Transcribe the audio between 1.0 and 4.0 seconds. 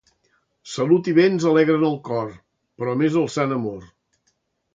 i béns alegren el cor, però més el sant amor.